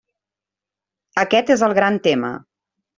Aquest 1.27 1.55
és 1.59 1.67
el 1.71 1.79
gran 1.83 2.05
tema. 2.11 2.37